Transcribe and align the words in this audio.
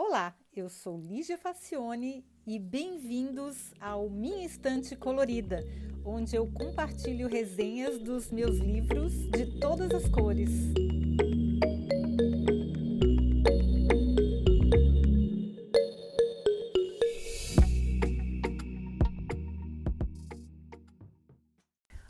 Olá, 0.00 0.32
eu 0.54 0.68
sou 0.68 0.96
Lígia 0.96 1.36
Facione 1.36 2.24
e 2.46 2.56
bem-vindos 2.56 3.74
ao 3.80 4.08
Minha 4.08 4.46
Estante 4.46 4.94
Colorida, 4.94 5.58
onde 6.04 6.36
eu 6.36 6.46
compartilho 6.52 7.26
resenhas 7.26 7.98
dos 7.98 8.30
meus 8.30 8.58
livros 8.58 9.12
de 9.30 9.58
todas 9.58 9.90
as 9.90 10.08
cores. 10.08 10.50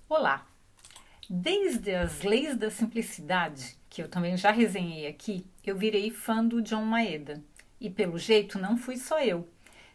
Olá! 0.06 0.46
Desde 1.30 1.94
as 1.94 2.20
leis 2.20 2.54
da 2.54 2.70
simplicidade, 2.70 3.78
que 3.88 4.02
eu 4.02 4.08
também 4.08 4.36
já 4.36 4.50
resenhei 4.50 5.06
aqui, 5.06 5.46
eu 5.64 5.74
virei 5.74 6.10
fã 6.10 6.44
do 6.44 6.60
John 6.60 6.84
Maeda. 6.84 7.42
E 7.80 7.88
pelo 7.88 8.18
jeito 8.18 8.58
não 8.58 8.76
fui 8.76 8.96
só 8.96 9.20
eu. 9.20 9.48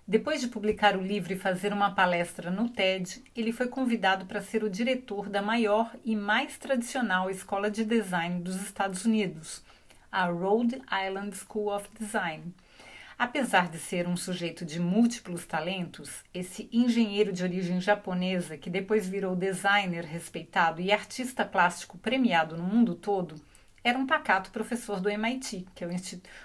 Depois 0.06 0.42
de 0.42 0.50
publicar 0.50 0.98
o 0.98 1.02
livro 1.02 1.32
e 1.32 1.38
fazer 1.38 1.72
uma 1.72 1.96
palestra 1.96 2.52
no 2.52 2.70
TED, 2.70 3.24
ele 3.34 3.54
foi 3.54 3.68
convidado 3.68 4.26
para 4.26 4.42
ser 4.42 4.62
o 4.62 4.70
diretor 4.70 5.30
da 5.30 5.42
maior 5.42 5.96
e 6.04 6.14
mais 6.14 6.58
tradicional 6.58 7.30
escola 7.30 7.72
de 7.72 7.86
design 7.86 8.42
dos 8.42 8.62
Estados 8.62 9.06
Unidos, 9.06 9.64
a 10.12 10.26
Rhode 10.26 10.82
Island 11.08 11.36
School 11.38 11.74
of 11.74 11.88
Design. 11.98 12.54
Apesar 13.18 13.70
de 13.70 13.78
ser 13.78 14.06
um 14.06 14.18
sujeito 14.18 14.66
de 14.66 14.80
múltiplos 14.80 15.46
talentos, 15.46 16.24
esse 16.34 16.68
engenheiro 16.74 17.32
de 17.32 17.44
origem 17.44 17.80
japonesa, 17.80 18.58
que 18.58 18.70
depois 18.70 19.08
virou 19.08 19.38
designer 19.38 20.04
respeitado 20.04 20.82
e 20.82 20.92
artista 20.92 21.46
plástico 21.46 21.98
premiado 21.98 22.58
no 22.58 22.64
mundo 22.64 22.96
todo, 22.96 23.36
era 23.84 23.98
um 23.98 24.08
pacato 24.08 24.50
professor 24.50 25.02
do 25.02 25.10
MIT, 25.10 25.68
que 25.76 25.84
é 25.84 25.88
o, 25.88 25.92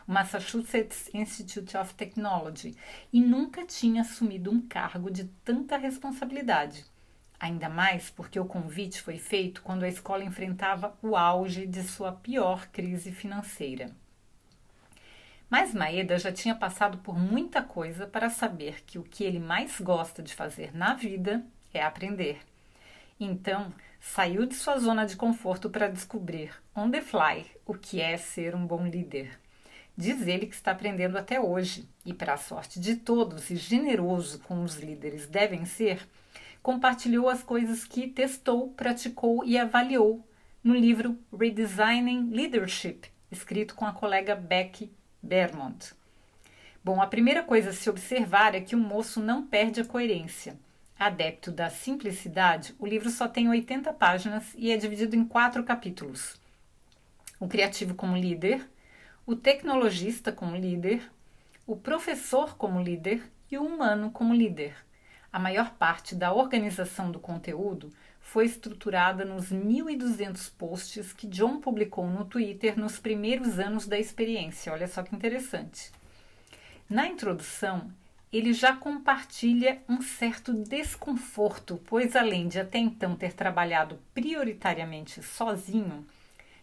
Massachusetts 0.07 1.09
Institute 1.15 1.77
of 1.77 1.95
Technology, 1.95 2.75
e 3.13 3.21
nunca 3.21 3.65
tinha 3.65 4.03
assumido 4.03 4.51
um 4.51 4.61
cargo 4.61 5.09
de 5.11 5.25
tanta 5.45 5.77
responsabilidade. 5.77 6.85
Ainda 7.39 7.69
mais 7.69 8.11
porque 8.11 8.41
o 8.41 8.45
convite 8.45 9.01
foi 9.01 9.19
feito 9.19 9.63
quando 9.63 9.85
a 9.85 9.89
escola 9.89 10.25
enfrentava 10.25 10.99
o 11.01 11.17
auge 11.17 11.67
de 11.67 11.85
sua 11.85 12.11
pior 12.11 12.67
crise 12.73 13.13
financeira. 13.13 13.95
Mas 15.49 15.73
Maeda 15.73 16.19
já 16.19 16.33
tinha 16.33 16.55
passado 16.55 16.99
por 16.99 17.17
muita 17.17 17.63
coisa 17.63 18.07
para 18.07 18.29
saber 18.29 18.83
que 18.85 18.99
o 18.99 19.05
que 19.05 19.23
ele 19.23 19.39
mais 19.39 19.81
gosta 19.81 20.23
de 20.23 20.35
fazer 20.35 20.77
na 20.77 20.95
vida 20.95 21.45
é 21.73 21.81
aprender. 21.83 22.41
Então, 23.21 23.73
saiu 24.01 24.47
de 24.47 24.55
sua 24.55 24.79
zona 24.79 25.05
de 25.05 25.17
conforto 25.17 25.69
para 25.69 25.89
descobrir, 25.89 26.53
on 26.75 26.91
the 26.91 27.03
fly, 27.03 27.47
o 27.67 27.75
que 27.75 28.01
é 28.01 28.17
ser 28.17 28.55
um 28.55 28.65
bom 28.65 28.87
líder. 28.87 29.39
Diz 29.97 30.25
ele 30.29 30.47
que 30.47 30.55
está 30.55 30.71
aprendendo 30.71 31.19
até 31.19 31.41
hoje 31.41 31.89
e, 32.07 32.15
para 32.15 32.35
a 32.35 32.39
sorte 32.39 32.79
de 32.79 32.95
todos 32.95 33.51
e 33.51 33.57
generoso 33.57 34.39
como 34.41 34.63
os 34.63 34.77
líderes 34.77 35.27
devem 35.27 35.65
ser, 35.65 36.07
compartilhou 36.63 37.29
as 37.29 37.43
coisas 37.43 37.85
que 37.85 38.07
testou, 38.07 38.69
praticou 38.69 39.45
e 39.45 39.59
avaliou 39.59 40.25
no 40.63 40.75
livro 40.75 41.19
Redesigning 41.37 42.31
Leadership, 42.31 43.01
escrito 43.33 43.75
com 43.75 43.85
a 43.85 43.93
colega 43.93 44.37
Becky 44.37 44.93
Bermont. 45.21 45.93
Bom, 46.85 47.03
a 47.03 47.07
primeira 47.09 47.43
coisa 47.43 47.71
a 47.71 47.73
se 47.73 47.91
observar 47.91 48.55
é 48.55 48.61
que 48.61 48.77
o 48.77 48.79
moço 48.79 49.21
não 49.21 49.45
perde 49.45 49.81
a 49.81 49.85
coerência. 49.85 50.57
Adepto 50.99 51.53
da 51.53 51.71
simplicidade, 51.71 52.75
o 52.77 52.85
livro 52.85 53.09
só 53.09 53.29
tem 53.29 53.49
80 53.49 53.93
páginas 53.93 54.53
e 54.57 54.73
é 54.73 54.77
dividido 54.77 55.15
em 55.15 55.25
quatro 55.25 55.63
capítulos: 55.63 56.35
o 57.39 57.47
criativo 57.47 57.95
como 57.95 58.17
líder, 58.17 58.69
o 59.25 59.37
tecnologista 59.37 60.33
como 60.33 60.57
líder, 60.57 61.09
o 61.65 61.77
professor 61.77 62.57
como 62.57 62.83
líder 62.83 63.23
e 63.49 63.57
o 63.57 63.65
humano 63.65 64.11
como 64.11 64.35
líder. 64.35 64.75
A 65.33 65.39
maior 65.39 65.71
parte 65.75 66.17
da 66.17 66.33
organização 66.33 67.13
do 67.13 67.21
conteúdo 67.21 67.93
foi 68.21 68.47
estruturada 68.47 69.25
nos 69.25 69.53
1.200 69.53 70.51
posts 70.59 71.13
que 71.13 71.29
John 71.29 71.61
publicou 71.61 72.09
no 72.09 72.25
Twitter 72.25 72.77
nos 72.77 72.99
primeiros 72.99 73.61
anos 73.61 73.87
da 73.87 73.99
experiência. 73.99 74.73
Olha 74.73 74.89
só 74.89 75.05
que 75.05 75.15
interessante. 75.15 75.93
Na 76.91 77.07
introdução, 77.07 77.89
ele 78.33 78.53
já 78.53 78.77
compartilha 78.77 79.83
um 79.89 80.03
certo 80.03 80.53
desconforto, 80.53 81.81
pois 81.87 82.15
além 82.15 82.47
de 82.47 82.61
até 82.61 82.79
então 82.79 83.17
ter 83.17 83.33
trabalhado 83.33 83.99
prioritariamente 84.13 85.23
sozinho, 85.23 86.07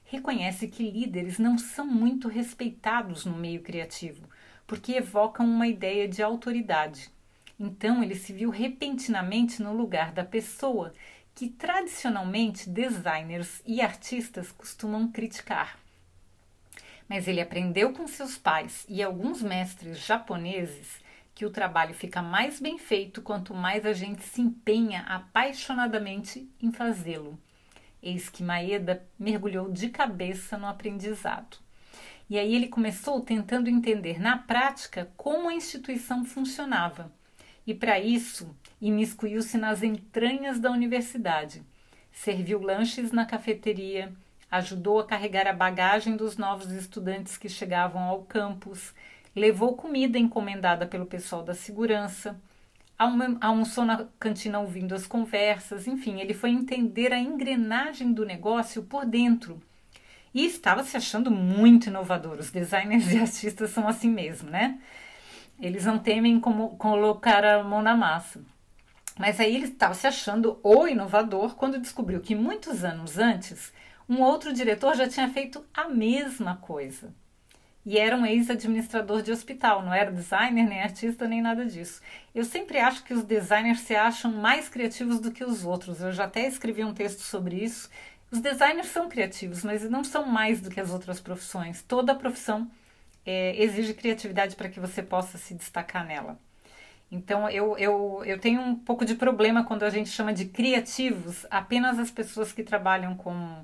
reconhece 0.04 0.68
que 0.68 0.90
líderes 0.90 1.40
não 1.40 1.58
são 1.58 1.88
muito 1.88 2.28
respeitados 2.28 3.26
no 3.26 3.36
meio 3.36 3.62
criativo, 3.62 4.30
porque 4.68 4.94
evocam 4.94 5.46
uma 5.46 5.68
ideia 5.68 6.08
de 6.08 6.22
autoridade. 6.22 7.10
Então 7.60 8.04
ele 8.04 8.16
se 8.16 8.32
viu 8.32 8.52
repentinamente 8.52 9.64
no 9.64 9.74
lugar 9.74 10.12
da 10.12 10.24
pessoa 10.24 10.94
que 11.34 11.50
tradicionalmente 11.50 12.70
designers 12.70 13.62
e 13.66 13.82
artistas 13.82 14.52
costumam 14.52 15.12
criticar. 15.12 15.80
Mas 17.10 17.28
ele 17.28 17.42
aprendeu 17.42 17.92
com 17.92 18.08
seus 18.08 18.38
pais 18.38 18.86
e 18.88 19.02
alguns 19.02 19.42
mestres 19.42 20.00
japoneses 20.00 21.04
que 21.36 21.46
o 21.46 21.50
trabalho 21.50 21.94
fica 21.94 22.22
mais 22.22 22.62
bem 22.62 22.78
feito 22.78 23.22
quanto 23.22 23.54
mais 23.54 23.86
a 23.86 23.92
gente 23.92 24.24
se 24.24 24.42
empenha 24.42 25.02
apaixonadamente 25.02 26.50
em 26.62 26.72
fazê-lo. 26.72 27.38
Eis 28.02 28.30
que 28.30 28.42
Maeda 28.42 29.06
mergulhou 29.20 29.70
de 29.70 29.90
cabeça 29.90 30.58
no 30.58 30.66
aprendizado. 30.66 31.58
E 32.30 32.40
aí 32.40 32.56
ele 32.56 32.68
começou 32.68 33.20
tentando 33.20 33.70
entender 33.70 34.20
na 34.20 34.38
prática 34.38 35.12
como 35.18 35.50
a 35.50 35.54
instituição 35.54 36.24
funcionava 36.24 37.12
e, 37.68 37.74
para 37.74 38.00
isso, 38.00 38.56
imiscuiu-se 38.80 39.58
nas 39.58 39.84
entranhas 39.84 40.60
da 40.60 40.72
universidade. 40.72 41.62
Serviu 42.12 42.62
lanches 42.62 43.12
na 43.12 43.26
cafeteria, 43.26 44.14
ajudou 44.50 45.00
a 45.00 45.06
carregar 45.06 45.48
a 45.48 45.54
bagagem 45.54 46.16
dos 46.16 46.38
novos 46.38 46.72
estudantes 46.72 47.38
que 47.38 47.50
chegavam 47.50 48.04
ao 48.04 48.24
campus, 48.24 48.94
levou 49.36 49.76
comida 49.76 50.18
encomendada 50.18 50.88
pelo 50.88 51.06
pessoal 51.06 51.44
da 51.44 51.54
segurança, 51.54 52.40
almoçou 53.42 53.84
na 53.84 54.06
cantina 54.20 54.60
ouvindo 54.60 54.96
as 54.96 55.06
conversas, 55.06 55.88
enfim, 55.88 56.22
ele 56.22 56.34
foi 56.34 56.50
entender 56.50 57.12
a 57.12 57.20
engrenagem 57.20 58.14
do 58.14 58.26
negócio 58.26 58.84
por 58.84 59.06
dentro. 59.06 59.62
E 60.34 60.46
estava 60.46 60.84
se 60.84 60.98
achando 60.98 61.32
muito 61.32 61.88
inovador. 61.88 62.38
Os 62.40 62.52
designers 62.52 63.12
e 63.14 63.18
artistas 63.20 63.70
são 63.72 63.88
assim 63.88 64.10
mesmo, 64.10 64.50
né? 64.50 64.80
Eles 65.60 65.86
não 65.86 65.98
temem 65.98 66.40
como 66.40 66.76
colocar 66.78 67.44
a 67.46 67.64
mão 67.64 67.82
na 67.82 67.96
massa. 67.96 68.42
Mas 69.18 69.40
aí 69.40 69.56
ele 69.56 69.68
estava 69.68 69.94
se 69.94 70.06
achando 70.06 70.60
o 70.62 70.88
inovador 70.88 71.56
quando 71.56 71.80
descobriu 71.80 72.20
que 72.20 72.36
muitos 72.36 72.84
anos 72.84 73.18
antes 73.18 73.72
um 74.08 74.22
outro 74.22 74.54
diretor 74.54 74.94
já 74.96 75.08
tinha 75.08 75.30
feito 75.30 75.66
a 75.74 75.88
mesma 75.88 76.58
coisa. 76.58 77.14
E 77.86 78.00
era 78.00 78.18
um 78.18 78.26
ex-administrador 78.26 79.22
de 79.22 79.32
hospital, 79.32 79.84
não 79.84 79.94
era 79.94 80.12
designer, 80.12 80.68
nem 80.68 80.82
artista, 80.82 81.28
nem 81.28 81.40
nada 81.40 81.66
disso. 81.66 82.02
Eu 82.34 82.44
sempre 82.44 82.80
acho 82.80 83.04
que 83.04 83.14
os 83.14 83.24
designers 83.24 83.82
se 83.82 83.96
acham 83.96 84.32
mais 84.32 84.68
criativos 84.68 85.20
do 85.20 85.32
que 85.32 85.44
os 85.44 85.64
outros. 85.64 86.02
Eu 86.02 86.12
já 86.12 86.24
até 86.24 86.48
escrevi 86.48 86.84
um 86.84 86.94
texto 86.94 87.20
sobre 87.20 87.64
isso. 87.64 87.90
Os 88.32 88.40
designers 88.40 88.88
são 88.88 89.08
criativos, 89.08 89.64
mas 89.64 89.88
não 89.88 90.04
são 90.04 90.26
mais 90.26 90.60
do 90.62 90.70
que 90.72 90.80
as 90.80 90.90
outras 90.90 91.20
profissões. 91.20 91.84
Toda 91.84 92.16
profissão 92.16 92.70
é, 93.24 93.62
exige 93.62 93.94
criatividade 93.94 94.56
para 94.56 94.70
que 94.70 94.80
você 94.80 95.04
possa 95.04 95.38
se 95.38 95.54
destacar 95.54 96.06
nela. 96.06 96.40
Então 97.12 97.50
eu, 97.50 97.78
eu, 97.78 98.24
eu 98.26 98.40
tenho 98.40 98.62
um 98.62 98.76
pouco 98.76 99.06
de 99.06 99.16
problema 99.16 99.64
quando 99.64 99.84
a 99.84 99.90
gente 99.90 100.10
chama 100.10 100.34
de 100.34 100.46
criativos 100.46 101.46
apenas 101.52 102.00
as 102.00 102.10
pessoas 102.10 102.52
que 102.52 102.64
trabalham 102.64 103.16
com 103.16 103.64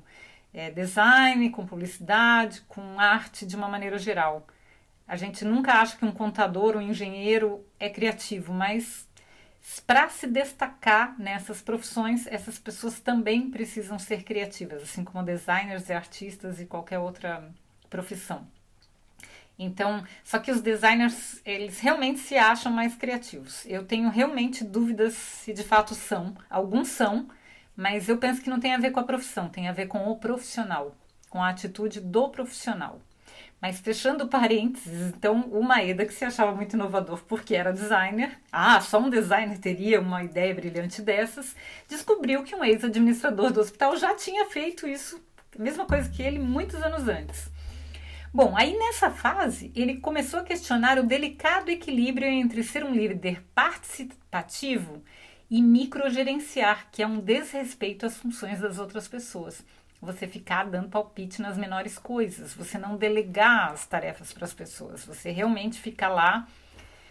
é, 0.52 0.70
design, 0.70 1.50
com 1.50 1.66
publicidade, 1.66 2.62
com 2.62 2.98
arte 3.00 3.46
de 3.46 3.56
uma 3.56 3.68
maneira 3.68 3.98
geral. 3.98 4.46
A 5.06 5.16
gente 5.16 5.44
nunca 5.44 5.74
acha 5.74 5.96
que 5.96 6.04
um 6.04 6.12
contador 6.12 6.76
ou 6.76 6.82
um 6.82 6.88
engenheiro 6.90 7.64
é 7.78 7.88
criativo, 7.88 8.52
mas 8.52 9.08
para 9.86 10.08
se 10.08 10.26
destacar 10.26 11.18
nessas 11.18 11.62
profissões, 11.62 12.26
essas 12.26 12.58
pessoas 12.58 12.98
também 12.98 13.50
precisam 13.50 13.98
ser 13.98 14.24
criativas, 14.24 14.82
assim 14.82 15.04
como 15.04 15.24
designers 15.24 15.88
e 15.88 15.92
artistas 15.92 16.60
e 16.60 16.66
qualquer 16.66 16.98
outra 16.98 17.48
profissão. 17.88 18.46
Então, 19.58 20.04
só 20.24 20.38
que 20.38 20.50
os 20.50 20.60
designers, 20.60 21.40
eles 21.44 21.78
realmente 21.78 22.18
se 22.18 22.36
acham 22.36 22.72
mais 22.72 22.96
criativos. 22.96 23.64
Eu 23.66 23.84
tenho 23.84 24.08
realmente 24.08 24.64
dúvidas 24.64 25.14
se 25.14 25.52
de 25.52 25.62
fato 25.62 25.94
são. 25.94 26.34
Alguns 26.50 26.88
são, 26.88 27.28
mas 27.76 28.08
eu 28.08 28.18
penso 28.18 28.42
que 28.42 28.50
não 28.50 28.60
tem 28.60 28.74
a 28.74 28.78
ver 28.78 28.90
com 28.90 29.00
a 29.00 29.04
profissão, 29.04 29.48
tem 29.48 29.68
a 29.68 29.72
ver 29.72 29.86
com 29.86 30.08
o 30.08 30.16
profissional, 30.16 30.94
com 31.30 31.42
a 31.42 31.48
atitude 31.48 32.00
do 32.00 32.28
profissional. 32.28 33.00
Mas 33.60 33.80
fechando 33.80 34.26
parênteses, 34.28 35.12
então 35.14 35.40
o 35.50 35.62
Maeda, 35.62 36.04
que 36.04 36.12
se 36.12 36.24
achava 36.24 36.54
muito 36.54 36.74
inovador 36.74 37.22
porque 37.24 37.54
era 37.54 37.72
designer, 37.72 38.38
ah, 38.50 38.80
só 38.80 38.98
um 38.98 39.08
designer 39.08 39.58
teria 39.58 40.00
uma 40.00 40.22
ideia 40.22 40.54
brilhante 40.54 41.00
dessas, 41.00 41.56
descobriu 41.88 42.42
que 42.42 42.54
um 42.54 42.64
ex-administrador 42.64 43.52
do 43.52 43.60
hospital 43.60 43.96
já 43.96 44.14
tinha 44.14 44.46
feito 44.46 44.86
isso, 44.86 45.22
mesma 45.58 45.86
coisa 45.86 46.08
que 46.08 46.22
ele 46.22 46.38
muitos 46.38 46.82
anos 46.82 47.08
antes. 47.08 47.50
Bom, 48.34 48.56
aí 48.56 48.74
nessa 48.78 49.10
fase 49.10 49.70
ele 49.76 49.98
começou 49.98 50.40
a 50.40 50.42
questionar 50.42 50.98
o 50.98 51.06
delicado 51.06 51.70
equilíbrio 51.70 52.26
entre 52.26 52.62
ser 52.62 52.82
um 52.82 52.90
líder 52.90 53.42
participativo 53.54 55.04
e 55.52 55.60
microgerenciar, 55.60 56.88
que 56.90 57.02
é 57.02 57.06
um 57.06 57.20
desrespeito 57.20 58.06
às 58.06 58.16
funções 58.16 58.58
das 58.58 58.78
outras 58.78 59.06
pessoas. 59.06 59.62
Você 60.00 60.26
ficar 60.26 60.64
dando 60.64 60.88
palpite 60.88 61.42
nas 61.42 61.58
menores 61.58 61.98
coisas, 61.98 62.54
você 62.54 62.78
não 62.78 62.96
delegar 62.96 63.70
as 63.70 63.86
tarefas 63.86 64.32
para 64.32 64.46
as 64.46 64.54
pessoas, 64.54 65.04
você 65.04 65.30
realmente 65.30 65.78
ficar 65.78 66.08
lá 66.08 66.48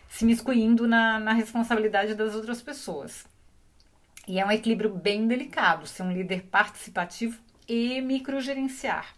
se 0.10 0.26
miscuindo 0.26 0.88
na, 0.88 1.20
na 1.20 1.34
responsabilidade 1.34 2.16
das 2.16 2.34
outras 2.34 2.64
pessoas. 2.64 3.28
E 4.28 4.40
é 4.40 4.46
um 4.46 4.52
equilíbrio 4.52 4.90
bem 4.90 5.28
delicado 5.28 5.86
ser 5.86 6.02
um 6.02 6.12
líder 6.12 6.42
participativo 6.42 7.40
e 7.70 8.02
microgerenciar. 8.02 9.14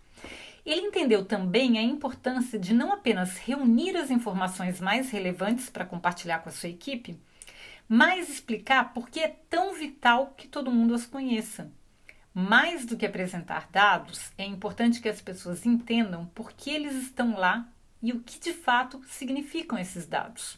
Ele 0.65 0.81
entendeu 0.81 1.23
também 1.23 1.77
a 1.77 1.81
importância 1.81 2.59
de 2.59 2.73
não 2.73 2.91
apenas 2.91 3.37
reunir 3.37 3.95
as 3.95 4.11
informações 4.11 4.81
mais 4.81 5.11
relevantes 5.11 5.69
para 5.69 5.85
compartilhar 5.85 6.39
com 6.39 6.49
a 6.49 6.51
sua 6.51 6.67
equipe, 6.67 7.17
mas 7.87 8.29
explicar 8.29 8.93
por 8.93 9.09
que 9.09 9.19
é 9.19 9.27
tão 9.49 9.73
vital 9.73 10.33
que 10.37 10.47
todo 10.47 10.71
mundo 10.71 10.93
as 10.93 11.05
conheça. 11.05 11.71
Mais 12.33 12.85
do 12.85 12.97
que 12.97 13.05
apresentar 13.05 13.69
dados, 13.71 14.31
é 14.37 14.45
importante 14.45 14.99
que 14.99 15.09
as 15.09 15.21
pessoas 15.21 15.65
entendam 15.65 16.25
por 16.33 16.51
que 16.51 16.71
eles 16.71 16.95
estão 16.95 17.37
lá 17.37 17.67
e 18.01 18.11
o 18.11 18.21
que 18.21 18.39
de 18.39 18.53
fato 18.53 19.01
significam 19.07 19.77
esses 19.77 20.07
dados. 20.07 20.57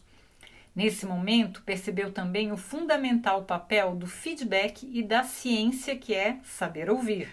Nesse 0.76 1.06
momento, 1.06 1.62
percebeu 1.64 2.12
também 2.12 2.52
o 2.52 2.58
fundamental 2.58 3.44
papel 3.44 3.96
do 3.96 4.08
feedback 4.08 4.90
e 4.92 5.02
da 5.02 5.24
ciência, 5.24 5.98
que 5.98 6.14
é 6.14 6.40
saber 6.44 6.90
ouvir. 6.90 7.30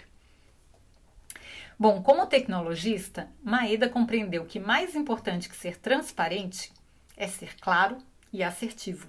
Bom, 1.78 2.00
como 2.02 2.26
tecnologista, 2.26 3.28
Maeda 3.42 3.88
compreendeu 3.88 4.44
que 4.44 4.60
mais 4.60 4.94
importante 4.94 5.48
que 5.48 5.56
ser 5.56 5.76
transparente 5.76 6.72
é 7.16 7.26
ser 7.26 7.56
claro 7.58 7.98
e 8.32 8.42
assertivo. 8.44 9.08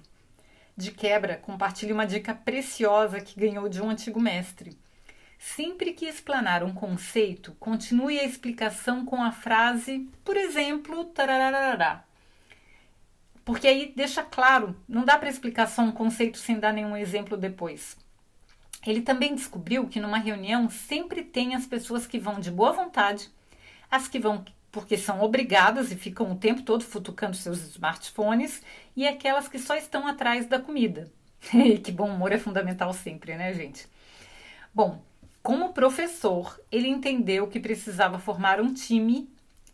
De 0.76 0.90
quebra, 0.90 1.36
compartilhe 1.36 1.92
uma 1.92 2.06
dica 2.06 2.34
preciosa 2.34 3.20
que 3.20 3.38
ganhou 3.38 3.68
de 3.68 3.80
um 3.80 3.90
antigo 3.90 4.20
mestre. 4.20 4.76
Sempre 5.38 5.92
que 5.92 6.06
explanar 6.06 6.64
um 6.64 6.74
conceito, 6.74 7.54
continue 7.60 8.18
a 8.18 8.24
explicação 8.24 9.04
com 9.04 9.22
a 9.22 9.30
frase, 9.30 10.08
por 10.24 10.36
exemplo, 10.36 11.04
tarararará. 11.04 12.02
Porque 13.44 13.68
aí 13.68 13.92
deixa 13.94 14.22
claro, 14.22 14.74
não 14.88 15.04
dá 15.04 15.18
para 15.18 15.28
explicar 15.28 15.68
só 15.68 15.82
um 15.82 15.92
conceito 15.92 16.38
sem 16.38 16.58
dar 16.58 16.72
nenhum 16.72 16.96
exemplo 16.96 17.36
depois. 17.36 17.96
Ele 18.86 19.00
também 19.00 19.34
descobriu 19.34 19.86
que 19.86 20.00
numa 20.00 20.18
reunião 20.18 20.68
sempre 20.68 21.22
tem 21.22 21.54
as 21.54 21.66
pessoas 21.66 22.06
que 22.06 22.18
vão 22.18 22.40
de 22.40 22.50
boa 22.50 22.72
vontade, 22.72 23.30
as 23.90 24.08
que 24.08 24.18
vão 24.18 24.44
porque 24.74 24.98
são 24.98 25.22
obrigadas 25.22 25.92
e 25.92 25.96
ficam 25.96 26.32
o 26.32 26.36
tempo 26.36 26.62
todo 26.62 26.82
futucando 26.82 27.36
seus 27.36 27.62
smartphones, 27.62 28.60
e 28.96 29.06
aquelas 29.06 29.46
que 29.46 29.60
só 29.60 29.76
estão 29.76 30.04
atrás 30.08 30.46
da 30.46 30.58
comida. 30.58 31.10
E 31.54 31.78
que 31.78 31.92
bom 31.92 32.10
humor 32.10 32.32
é 32.32 32.38
fundamental 32.38 32.92
sempre, 32.92 33.36
né, 33.36 33.54
gente? 33.54 33.86
Bom, 34.74 35.00
como 35.42 35.72
professor, 35.72 36.58
ele 36.72 36.88
entendeu 36.88 37.46
que 37.46 37.60
precisava 37.60 38.18
formar 38.18 38.60
um 38.60 38.72
time 38.72 39.28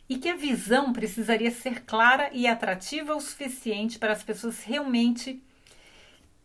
e 0.07 0.19
que 0.19 0.29
a 0.29 0.37
visão 0.37 0.93
precisaria 0.93 1.51
ser 1.51 1.85
clara 1.85 2.29
e 2.33 2.47
atrativa 2.47 3.15
o 3.15 3.21
suficiente 3.21 3.99
para 3.99 4.13
as 4.13 4.23
pessoas 4.23 4.63
realmente 4.63 5.43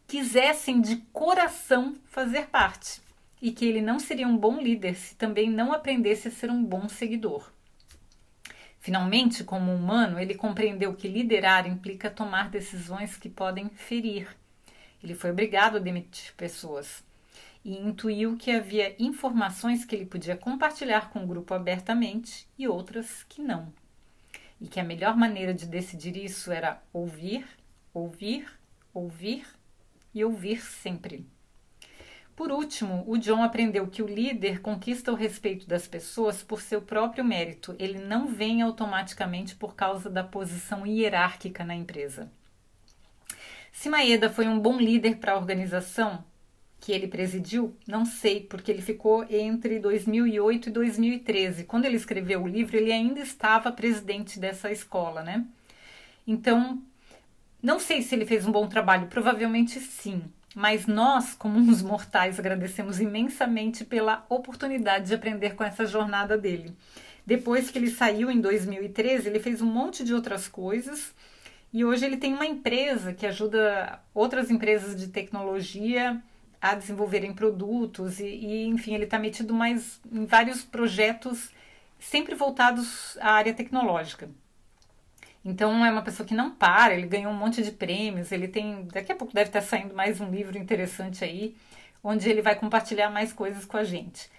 quisessem 0.08 0.80
de 0.80 0.98
coração 1.12 1.96
fazer 2.06 2.46
parte 2.48 3.02
e 3.42 3.52
que 3.52 3.66
ele 3.66 3.82
não 3.82 4.00
seria 4.00 4.28
um 4.28 4.38
bom 4.38 4.62
líder 4.62 4.96
se 4.96 5.16
também 5.16 5.50
não 5.50 5.74
aprendesse 5.74 6.28
a 6.28 6.32
ser 6.32 6.50
um 6.50 6.64
bom 6.64 6.88
seguidor. 6.88 7.55
Finalmente, 8.86 9.44
como 9.44 9.74
humano, 9.74 10.20
ele 10.20 10.36
compreendeu 10.36 10.94
que 10.94 11.08
liderar 11.08 11.68
implica 11.68 12.08
tomar 12.08 12.52
decisões 12.52 13.18
que 13.18 13.28
podem 13.28 13.68
ferir. 13.68 14.28
Ele 15.04 15.16
foi 15.16 15.32
obrigado 15.32 15.78
a 15.78 15.80
demitir 15.80 16.36
pessoas 16.36 17.04
e 17.64 17.80
intuiu 17.80 18.38
que 18.38 18.52
havia 18.52 18.96
informações 19.00 19.84
que 19.84 19.96
ele 19.96 20.06
podia 20.06 20.38
compartilhar 20.38 21.10
com 21.10 21.24
o 21.24 21.26
grupo 21.26 21.52
abertamente 21.56 22.48
e 22.60 22.68
outras 22.68 23.24
que 23.24 23.42
não. 23.42 23.74
E 24.62 24.68
que 24.68 24.80
a 24.80 24.84
melhor 24.84 25.18
maneira 25.18 25.52
de 25.52 25.66
decidir 25.66 26.16
isso 26.16 26.52
era 26.52 26.80
ouvir, 26.94 27.44
ouvir, 27.92 28.48
ouvir 28.94 29.48
e 30.14 30.24
ouvir 30.24 30.62
sempre. 30.62 31.26
Por 32.36 32.52
último, 32.52 33.04
o 33.08 33.18
John 33.18 33.42
aprendeu 33.42 33.88
que 33.88 34.04
o 34.04 34.08
líder 34.08 34.60
conquista 34.60 35.12
o 35.12 35.16
respeito 35.16 35.66
das 35.68 35.88
pessoas 35.88 36.44
por 36.44 36.62
seu 36.62 36.82
próprio 36.82 37.24
mérito, 37.24 37.74
ele 37.80 37.98
não 38.00 38.28
vem 38.28 38.62
automaticamente 38.62 39.56
por 39.56 39.74
causa 39.74 40.10
da 40.10 40.24
posição 40.24 40.86
hierárquica 40.86 41.64
na 41.64 41.74
empresa. 41.74 42.30
Se 43.72 43.90
Maeda 43.90 44.30
foi 44.30 44.48
um 44.48 44.60
bom 44.60 44.78
líder 44.78 45.18
para 45.18 45.32
a 45.32 45.38
organização 45.38 46.24
que 46.80 46.92
ele 46.92 47.08
presidiu, 47.08 47.76
não 47.88 48.06
sei, 48.06 48.42
porque 48.42 48.70
ele 48.70 48.82
ficou 48.82 49.26
entre 49.30 49.80
2008 49.80 50.70
e 50.70 50.72
2013. 50.72 51.64
Quando 51.64 51.86
ele 51.86 51.96
escreveu 51.96 52.44
o 52.44 52.48
livro, 52.48 52.76
ele 52.76 52.92
ainda 52.92 53.22
estava 53.22 53.72
presidente 53.72 54.40
dessa 54.40 54.70
escola, 54.72 55.24
né? 55.24 55.46
Então, 56.28 56.82
não 57.62 57.80
sei 57.80 58.02
se 58.02 58.14
ele 58.14 58.26
fez 58.26 58.46
um 58.46 58.52
bom 58.52 58.68
trabalho, 58.68 59.08
provavelmente 59.08 59.80
sim, 59.80 60.22
mas 60.56 60.88
nós, 60.88 61.34
como 61.34 61.60
uns 61.60 61.82
mortais, 61.82 62.40
agradecemos 62.40 63.02
imensamente 63.02 63.84
pela 63.84 64.26
oportunidade 64.30 65.08
de 65.08 65.14
aprender 65.14 65.54
com 65.54 65.64
essa 65.66 65.86
jornada 65.86 66.38
dele. 66.38 66.74
Depois 67.26 67.70
que 67.70 67.78
ele 67.78 67.92
saiu 67.92 68.32
em 68.32 68.40
2013, 68.40 69.28
ele 69.28 69.40
fez 69.40 69.62
um 69.62 69.66
monte 69.66 70.02
de 70.02 70.14
outras 70.14 70.48
coisas 70.48 71.14
e 71.74 71.84
hoje 71.84 72.06
ele 72.06 72.16
tem 72.16 72.34
uma 72.34 72.46
empresa 72.46 73.12
que 73.14 73.26
ajuda 73.26 74.00
outras 74.14 74.50
empresas 74.50 74.96
de 74.96 75.08
tecnologia 75.08 76.22
a 76.62 76.74
desenvolverem 76.74 77.34
produtos 77.34 78.22
e, 78.22 78.26
e 78.26 78.66
enfim, 78.68 78.94
ele 78.94 79.04
está 79.04 79.20
metido 79.20 79.54
mais 79.54 80.00
em 80.10 80.26
vários 80.26 80.64
projetos 80.64 81.52
sempre 82.00 82.34
voltados 82.34 83.18
à 83.20 83.32
área 83.32 83.54
tecnológica. 83.54 84.30
Então 85.46 85.86
é 85.86 85.92
uma 85.92 86.02
pessoa 86.02 86.28
que 86.28 86.34
não 86.34 86.50
para, 86.52 86.96
ele 86.96 87.08
ganhou 87.08 87.32
um 87.32 87.38
monte 87.38 87.62
de 87.62 87.72
prêmios, 87.72 88.32
ele 88.32 88.48
tem. 88.48 88.88
Daqui 88.92 89.12
a 89.12 89.16
pouco 89.16 89.34
deve 89.34 89.50
estar 89.50 89.62
saindo 89.62 89.94
mais 89.96 90.20
um 90.20 90.30
livro 90.30 90.58
interessante 90.58 91.24
aí, 91.24 91.56
onde 92.04 92.28
ele 92.28 92.42
vai 92.42 92.56
compartilhar 92.56 93.12
mais 93.12 93.32
coisas 93.32 93.64
com 93.64 93.78
a 93.78 93.84
gente. 93.84 94.30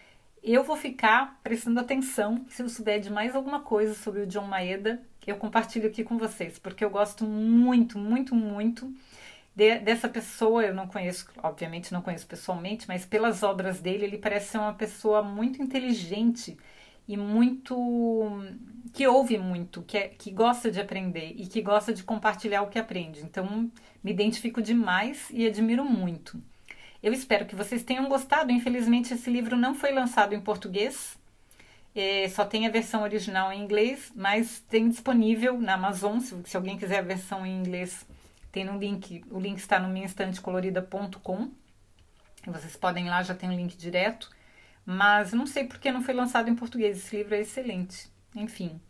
Eu 0.42 0.64
vou 0.64 0.76
ficar 0.76 1.38
prestando 1.42 1.80
atenção 1.80 2.44
se 2.48 2.62
eu 2.62 2.68
souber 2.68 3.00
de 3.00 3.10
mais 3.10 3.34
alguma 3.36 3.60
coisa 3.60 3.94
sobre 3.94 4.22
o 4.22 4.26
John 4.26 4.46
Maeda, 4.46 5.00
eu 5.26 5.36
compartilho 5.36 5.88
aqui 5.88 6.04
com 6.04 6.16
vocês, 6.16 6.58
porque 6.58 6.84
eu 6.84 6.90
gosto 6.90 7.24
muito, 7.24 7.98
muito, 7.98 8.34
muito 8.34 8.92
de, 9.54 9.78
dessa 9.80 10.08
pessoa. 10.08 10.64
Eu 10.64 10.74
não 10.74 10.86
conheço, 10.86 11.26
obviamente 11.42 11.92
não 11.92 12.00
conheço 12.00 12.26
pessoalmente, 12.26 12.86
mas 12.86 13.04
pelas 13.04 13.42
obras 13.42 13.80
dele, 13.80 14.04
ele 14.04 14.18
parece 14.18 14.50
ser 14.50 14.58
uma 14.58 14.74
pessoa 14.74 15.22
muito 15.22 15.60
inteligente 15.60 16.56
e 17.08 17.16
muito 17.16 17.74
que 18.92 19.06
ouve 19.06 19.36
muito, 19.36 19.82
que, 19.82 19.98
é, 19.98 20.08
que 20.08 20.30
gosta 20.30 20.70
de 20.70 20.80
aprender 20.80 21.34
e 21.36 21.46
que 21.46 21.60
gosta 21.60 21.92
de 21.92 22.02
compartilhar 22.02 22.62
o 22.62 22.68
que 22.68 22.78
aprende. 22.78 23.20
Então, 23.20 23.70
me 24.02 24.10
identifico 24.10 24.62
demais 24.62 25.28
e 25.30 25.46
admiro 25.46 25.84
muito. 25.84 26.42
Eu 27.02 27.12
espero 27.12 27.44
que 27.44 27.54
vocês 27.54 27.82
tenham 27.82 28.08
gostado. 28.08 28.50
Infelizmente, 28.50 29.12
esse 29.12 29.28
livro 29.28 29.54
não 29.56 29.74
foi 29.74 29.92
lançado 29.92 30.34
em 30.34 30.40
português, 30.40 31.18
é, 31.96 32.28
só 32.28 32.44
tem 32.44 32.66
a 32.66 32.70
versão 32.70 33.02
original 33.02 33.50
em 33.50 33.62
inglês, 33.62 34.12
mas 34.14 34.60
tem 34.68 34.86
disponível 34.86 35.58
na 35.58 35.74
Amazon. 35.74 36.20
Se, 36.20 36.36
se 36.44 36.54
alguém 36.54 36.76
quiser 36.76 36.98
a 36.98 37.02
versão 37.02 37.46
em 37.46 37.58
inglês, 37.58 38.06
tem 38.52 38.66
no 38.66 38.78
link. 38.78 39.24
O 39.30 39.40
link 39.40 39.56
está 39.56 39.78
no 39.80 39.88
minhaestantecolorida.com. 39.88 41.50
Vocês 42.46 42.76
podem 42.76 43.06
ir 43.06 43.10
lá, 43.10 43.22
já 43.22 43.34
tem 43.34 43.48
o 43.48 43.52
um 43.52 43.56
link 43.56 43.78
direto. 43.78 44.30
Mas 44.86 45.32
não 45.32 45.46
sei 45.46 45.64
por 45.64 45.78
que 45.78 45.90
não 45.90 46.00
foi 46.00 46.14
lançado 46.14 46.48
em 46.48 46.54
português. 46.54 46.98
Esse 46.98 47.16
livro 47.16 47.34
é 47.34 47.40
excelente. 47.40 48.08
Enfim. 48.34 48.80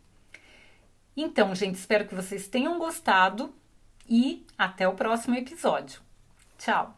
Então, 1.15 1.55
gente, 1.55 1.75
espero 1.75 2.07
que 2.07 2.13
vocês 2.13 2.47
tenham 2.47 2.77
gostado 2.77 3.53
e 4.07 4.45
até 4.55 4.87
o 4.87 4.93
próximo 4.93 5.35
episódio. 5.35 5.99
Tchau! 6.59 6.96